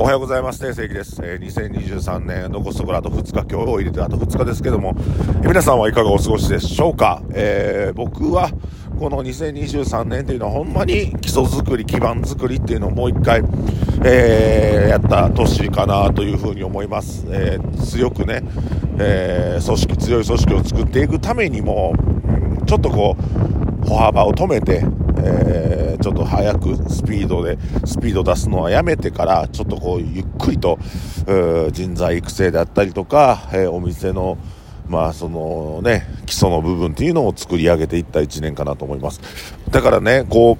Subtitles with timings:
[0.00, 0.60] おはようございます。
[0.60, 1.20] 定世紀です。
[1.24, 8.48] えー、2023年残すところあと2日、今日を入れてあと2日ですけども、えー、皆さんはいかがお過ごしでしょうか、えー、僕は
[8.96, 13.42] この2023年っていうのはほんまに基礎作り、基盤作りっていうのをもう一回、
[14.04, 17.26] えー、やった年かなというふうに思います。
[17.30, 18.44] えー、強くね、
[19.00, 21.92] えー、組織、強い組織を作っていくためにも、
[22.66, 24.84] ちょっとこう、歩幅を止めて、
[25.24, 30.78] えー、ちょっと早くスピードで、スピード出すのはやめてから、ちょっとこう、ゆっくりと、
[31.72, 34.38] 人材育成であったりとか、えー、お店の、
[34.88, 39.20] まあそのね、基礎の部分っていうのを作り上げていった1年かなと思います。
[39.70, 40.56] だからね、こ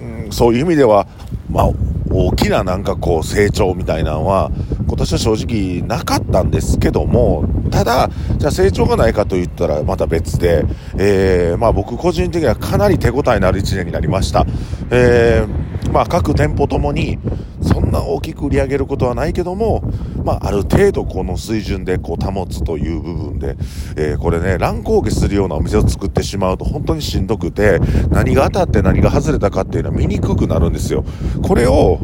[0.00, 1.06] う、うん、そういう意味では、
[1.50, 1.70] まあ、
[2.10, 4.50] 大きななんかこう成長みたいなのは、
[4.92, 10.66] 今年は正直なかったんですけども、ただ、じゃあ成長がないかと言ったらまた別で、
[10.98, 14.44] えー、まあ僕個人的にはかなり手応えのある1年になりました。
[14.90, 17.18] えー、まあ各店舗ともに、
[17.62, 19.82] そんな大きく売り上げることはないけども、
[20.26, 23.56] まあある程度この水準でこう保つという部分で、
[23.96, 31.02] えー、これね、乱高下するようなお店を作ってしまうと本当にしんどくて、何が当たって何が外れたかっていうのは見にくくなるんですよ。
[31.42, 31.98] これを、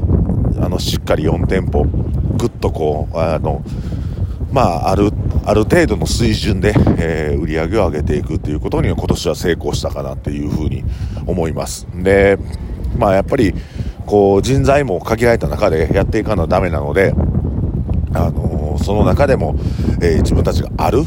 [0.59, 1.85] あの、しっかり4店舗、
[2.39, 3.63] ぐっとこう、あの、
[4.53, 5.11] まあ、ある、
[5.45, 10.85] ある程度の水準で、えー、売り上げを上げていくっていうことには今年は成功したかなっていうふうに
[11.27, 11.87] 思います。
[11.95, 12.39] で、
[12.97, 13.55] まあやっぱり、
[14.07, 17.13] こう人材も限られた中でやっていかなダメなので、
[18.15, 19.55] あのー、その中でも、
[20.01, 21.03] えー、自分たちがある、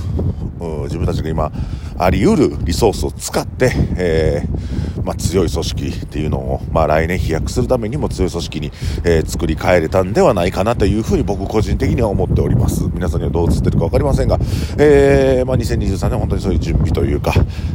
[0.84, 1.52] 自分たちが今
[1.98, 8.72] あり得るリソースを使って、えー、まあ、強い組織っていうのを、まあ、来年飛躍するためにも強い組織に、
[9.04, 12.84] えー、作り変えれたんではないかなというふうに僕個人的には思っております。
[12.94, 14.38] 皆さんにはどう映ってるか分かりませんが、
[14.78, 17.34] えー、まあ、2023年本当にそういう準備というか、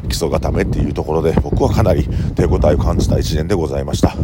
[0.09, 4.15] 基礎固めっていうところで僕はかなり手応えを感じた1年でございました。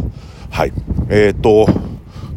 [0.49, 0.73] はい。
[1.09, 1.92] えー、っと、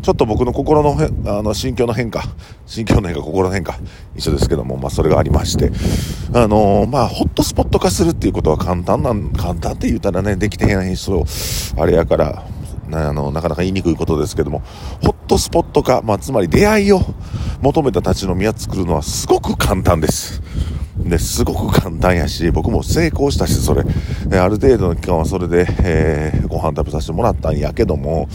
[0.06, 2.22] ちょっと僕の心のあの心境の変化、
[2.64, 3.76] 心境の変化、心の変化、
[4.14, 5.72] 一緒ですけども、まあそれがありまして、
[6.32, 11.24] あのー、まあホットスポット化するっていうことは簡単なん、簡単って言ったらね、できてへん人、
[11.76, 12.44] あれやから、
[12.92, 14.62] あの、なかなか言いにくいことですけども、
[15.02, 17.00] ホットスポット化、まあつまり出会いを
[17.60, 20.40] 求めた立ち飲み屋作るのはすごく簡単です。
[21.08, 23.84] で、すごく簡単やし、僕も成功したし、それ、
[24.32, 28.28] えある程度の期間はそれで、えー、ご飯食べさせてもらったんやけども、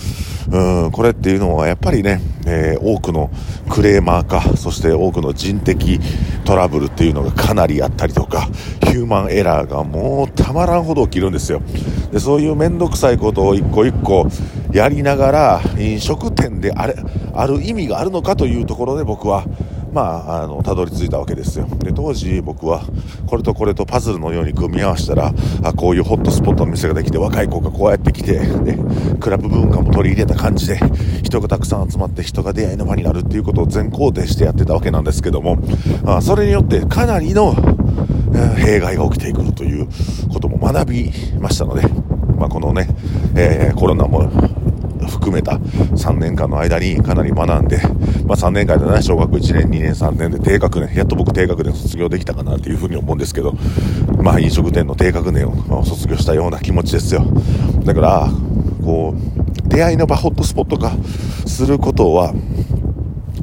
[0.52, 3.30] うん、これっていうのはやっぱりね、えー、多くの
[3.70, 6.00] クレーマーか、そして多くの人的
[6.46, 8.48] トラブルっていうのがかなりあったりとか、
[8.84, 11.62] ヒューマンエラーがもうたまらんほど起きるんですよ。
[12.12, 14.28] で、そういうめんどくさいことを一個一個
[14.72, 16.96] やりながら、飲食店であれ、
[17.34, 19.46] ある意味があるのかというところで僕は、
[19.92, 21.68] まあ、あの、たどり着いたわけですよ。
[21.80, 22.82] で、当時僕は、
[23.28, 28.78] これとこれとパズルのように組み合わせたら、あ、こういうホットスポットの店ができて、若い子がこうやって来て、で、
[29.20, 30.80] クラブ文化も取り入れた感じで、
[31.24, 35.58] 人がたくさん集まって人が出会いの場になるっていうことを全肯定してやってたわけなんですけども、
[36.06, 37.56] あそれによってかなりの、
[38.58, 39.88] 弊害が起きてくるという
[40.32, 41.86] ことも学びましたので、
[42.38, 42.88] まあ、このね、
[43.36, 44.32] えー、コロナも
[45.08, 47.78] 含めた3年間の間にかなり学んで、
[48.26, 53.54] まあ、3年間でね、小学1年、2年、3年で低学年、やっと僕低学年卒業できたかなというふうに思うんですけど、
[54.22, 57.26] まあ、飲食店の低学年を卒業したような気持ちですよ。
[57.84, 58.30] だから、
[58.84, 60.92] こう、出会いの場、ホットスポット化
[61.46, 62.34] することは、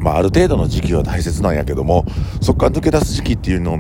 [0.00, 2.04] まあ、ある程度の時期は大切なんやけども、
[2.40, 3.78] そこから抜け出す時期っていうの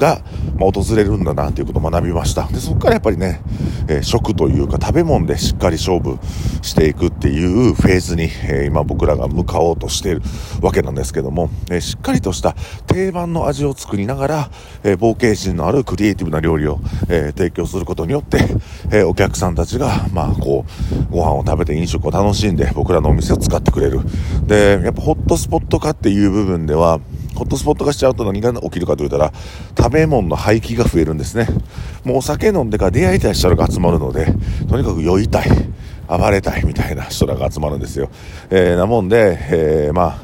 [0.00, 0.22] が、
[0.58, 2.48] まあ、訪れるんだなということを学びました。
[2.48, 3.40] で、そこからやっぱりね、
[3.86, 6.18] えー、食というか食べ物でしっかり勝負
[6.62, 10.22] していくっていうフェーズに、えー、今僕らが向かおうとしている
[10.60, 12.56] わけなんですけども、えー、しっかりとした
[12.86, 14.50] 定番の味を作りながら、
[14.82, 18.48] え冒険心のあるクリエイティブな料理を、え提供することによって、
[18.90, 20.64] えお客さんたちが、まあ、こ
[21.10, 24.00] う、ご飯を食べて飲食を楽しんで僕らのお店を使ってくれる。
[24.46, 27.00] で、やっぱホットスポット化っていう部分では、
[27.40, 29.32] ホットスポット化しちゃうと何が起きるかと言ったら、
[29.74, 31.46] 食べ物の廃棄が増えるんですね。
[32.04, 34.26] もうお酒飲んでから出会いたい人らが集まるので、
[34.68, 35.48] とにかく酔いたい、
[36.06, 38.10] 暴れたいみたいな人らが集まるんですよ。
[38.50, 40.18] えー、なもんで、えー、まあ、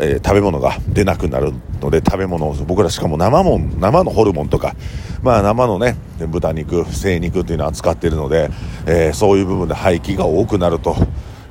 [0.00, 1.52] えー、食べ物が出なくなる
[1.82, 4.74] ので食べ物を僕らしかも生もん生のホルモンとか、
[5.22, 8.50] まあ、生のね豚肉精肉っていうのを扱っているので、
[8.86, 10.96] えー、そういう部分で廃棄が多くなると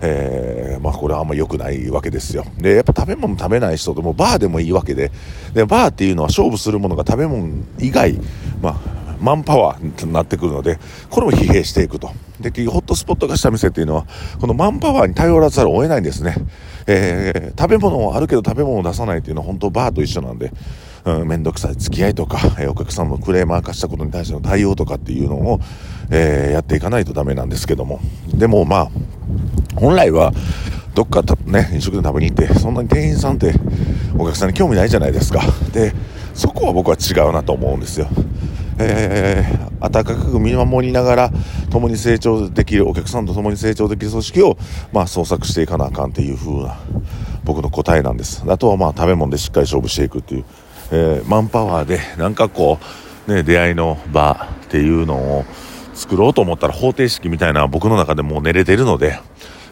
[0.05, 2.45] えー、まあこれはあんま良くないわけですよ。
[2.57, 5.11] で、やっぱ食べ物食べない人でもバーでもいいわけで、
[5.53, 8.19] で、バーっていうのは勝負するものが食べ物以外、
[8.61, 10.77] まあ、マンパワーになってくるので、
[11.09, 12.11] これも疲弊していくと。
[12.41, 14.05] で、ホットスポット化した店っていうのは、
[14.41, 16.35] このマンパワーに頼らざるを得ないんですね。
[16.87, 20.51] えー、食べ物はあるけど食べ物を出さないっていうのは本当バーと一緒なんで、
[21.05, 25.59] うん、めんどくさい付き合いとか、えー、お客さんのクレーマー化したことに対しての対応とかっていうのを、
[26.11, 27.99] えー、やっていかないとダメなんですけども。
[28.33, 28.89] でもまあ、
[29.83, 30.31] 本来は
[30.95, 33.53] どっかね、飲食店食べに行って、そんなに店員さんって
[34.17, 35.41] お客さんに興味ないじゃないですか。
[35.73, 35.91] で、
[36.33, 38.07] そこは僕は違うなと思うんですよ。
[38.79, 41.31] えー、温かく見守りながら
[41.69, 44.57] 共に成長できるお客さんと共に成長できる組織を、
[44.93, 46.79] まあ、創作していかなあかんっていう風な
[47.43, 50.45] 僕の答えなんですあとはまあ食べ物でしっかり勝負していくっていう、
[50.91, 52.79] えー、マンパワーでなんかこ
[53.27, 55.45] う、ね、出会いの場っていうのを
[55.93, 59.19] 作ろうと思ったら方程式みたいな僕の中でもう寝れてるので、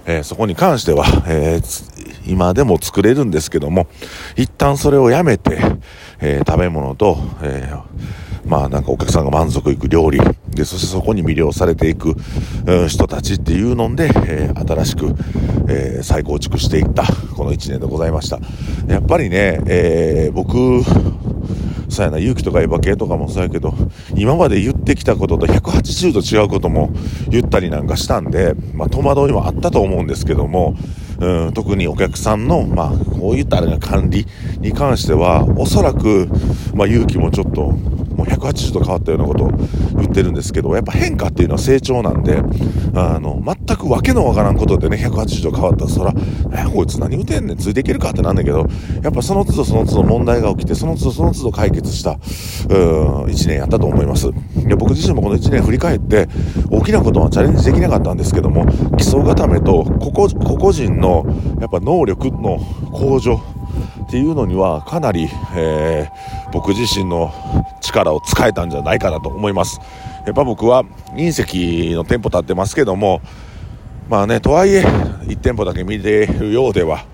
[0.06, 1.62] え、そこに関しては、え、
[2.28, 3.88] 今でも作れるんですけども
[4.36, 5.60] 一旦それをやめて、
[6.20, 7.74] え食べ物と、え
[8.46, 10.20] まあなんかお客さんが満足いく料理、
[10.50, 12.16] で、そしてそこに魅了されていく、
[12.88, 15.16] 人たちっていうので、え、新しく、
[15.68, 17.04] え、再構築していった
[17.36, 18.40] この1年でございました。
[18.88, 20.84] やっぱりね、え、僕、
[21.90, 23.74] そうやな、勇気とかエヴァ系とかもそうやけど、
[24.16, 26.92] 今までってきたことと180度違うことも
[27.30, 30.76] 言ったりなんかしたんで、まあ戸惑いもあったと思うんですけども、
[31.20, 34.26] うん、特にお客さんの、まあ、こういったあれが管理
[34.60, 36.28] に関しては、おそらく、
[36.74, 37.76] まあ、勇気もちょっと、
[38.22, 39.52] もう180度変わったようなことを
[39.98, 42.42] 言ってるんですけど、やっぱ変化っていうのは成長なんで、
[42.94, 46.14] あの、全くわけのわからんことでね、180度変わったら、そら、
[46.54, 48.68] え、こいつ何言うてんねん、ついていけるかってなんだけど、
[49.02, 52.16] やっぱその都度その都度問題が起きて、その都度その都度解決した、う、
[53.26, 54.30] 1年やったと思います。
[54.56, 56.28] で僕自身もこの1年振り返って、
[56.70, 61.26] 大きなことはチャレンジできなかったんですけども、基礎固めと、個々人の、
[61.60, 62.60] やっぱ能力の
[62.92, 63.42] 向上、
[64.12, 67.34] っていうのにはかなり、えー、僕自身の
[67.80, 69.80] 力を使えたんじゃないかなと思います。
[70.26, 70.84] やっぱ僕は
[71.16, 73.22] 隕石の店舗立ってますけども、
[74.10, 77.06] まあね、とはいえ、1店舗だけ見てるようでは、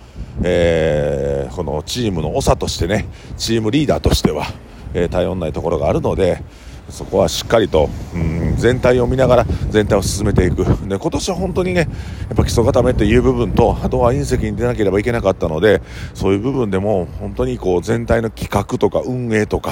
[0.42, 3.08] えー、このチームの長としてね、
[3.38, 4.48] チームリーダーとしては、
[4.96, 6.42] えー、頼んないところがあるので、
[6.90, 10.64] そこはしっかりと、うん、全体を見ながら全体を進めていく。
[10.88, 11.86] で今年は本当にねや
[12.34, 15.82] っぱ基礎固めという部分とあとは隕石に出なければいけなかったので
[16.14, 19.72] そういう部分でも本当にこう全体の企画とか運営とか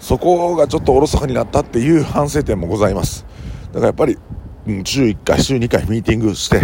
[0.00, 3.24] そこがちょっとおろそかになったっていう 反省点もございます。
[3.72, 4.18] だからやっぱり、
[4.66, 6.62] うん、週1回週2回ミーティングして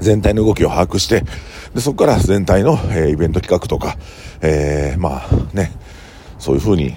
[0.00, 1.24] 全体の動きを把握して
[1.74, 3.96] でそこから全体の、えー、イベント企画とか、
[4.40, 5.72] えー、まあね
[6.38, 6.94] そういうふうに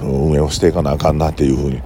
[0.00, 1.80] 運営をしていかなあかんなっていうふうに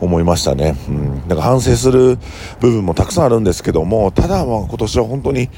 [0.00, 0.76] 思いましたね。
[0.88, 1.28] うん。
[1.28, 2.18] だから反省する
[2.60, 5.48] 部分もたくさんあるんですけども、ただまあ今年は本当に、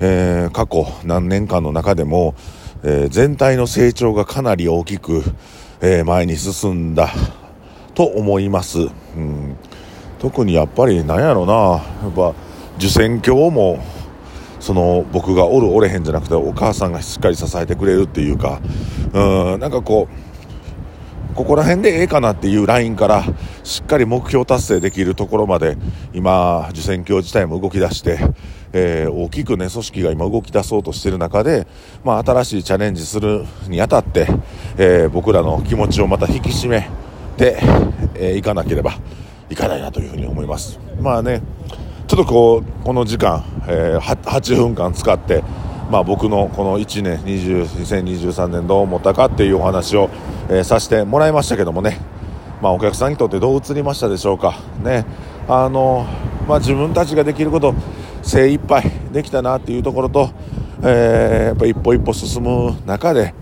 [0.00, 2.34] えー、過去何年間の中でも、
[2.82, 5.22] えー、全体の成長がかなり大きく、
[5.80, 7.10] えー、前に進んだ
[7.94, 8.80] と思います。
[8.80, 8.84] う
[9.20, 9.56] ん。
[10.18, 12.34] 特にやっぱりなんやろうな、やっぱ
[12.78, 13.78] 受選教も
[14.58, 18.60] その僕がおるおれへんじゃなくてお母さんがしっかり支えてくれるっていうか、
[19.12, 20.33] うん、なんかこう、
[21.34, 23.24] ここら辺でええかなっていうラインから
[23.64, 25.76] しっかり目標達成できるところまで
[26.12, 28.20] 今受選挙自体も動き出して、
[28.72, 31.66] えー、大きくね組織が今動き出そうとしている中で、
[32.04, 34.28] まあ、新しいチャレンジするにあたって、
[34.78, 36.88] えー、僕らの気持ちをまた引き締め
[37.36, 37.48] てい、
[38.14, 38.92] えー、かなければ
[39.50, 40.78] いかないなというふうに思います。
[41.00, 41.42] まあね
[42.06, 45.42] ちょっとこうこの時間、えー、8分間使って
[45.90, 50.10] まあ、僕のこの1年20 2023年どう思ったかっていうお話を
[50.48, 51.98] えー、させてもらいましたけどもね、
[52.60, 55.04] まあ、お客さんにとってどう映りましたでしょうか、ね。
[55.48, 56.06] あの
[56.48, 57.74] まあ、自分たちができること
[58.22, 60.30] 精一杯できたなっていうところと、
[60.82, 63.34] えー、やっぱ一歩一歩進む中で、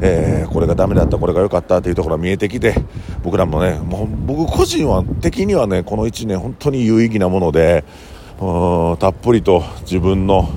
[0.00, 2.74] えー、これがダメだったこれが良かったっていうところが見えてきて
[3.22, 7.84] 僕らもねもう僕個人は的にはねこの1年本当に有意義なもので
[9.00, 10.48] たっぷりと自分の、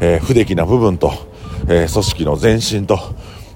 [0.00, 1.12] えー、不出来な部分と、
[1.68, 2.98] え組織の前進と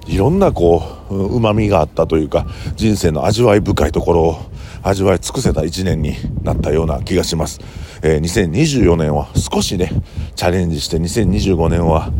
[0.06, 2.46] いろんなこう、旨味があったというか、
[2.76, 4.36] 人生の味わい深いところを
[4.82, 7.60] 味わい尽くせた1年になったような気がします。
[8.02, 9.90] えー、2024年は少しね、
[10.36, 12.12] チャレンジして2025年は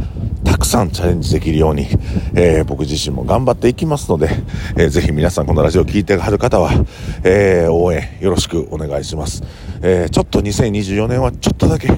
[0.64, 1.86] くさんチャレンジできるように、
[2.34, 4.30] えー、僕自身も頑張っていきますので、
[4.76, 6.72] えー、ぜひ皆さんこのラジオを聴いてはる方は、
[7.22, 9.42] えー、応援よろしくお願いします。
[9.82, 11.88] えー、ちょっと2024年はちょっとだけ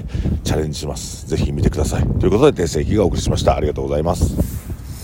[0.43, 1.29] チャレンジします。
[1.29, 2.03] ぜひ見てください。
[2.19, 3.57] ということで、訂正記がお送りしました。
[3.57, 4.66] ありがとうございます。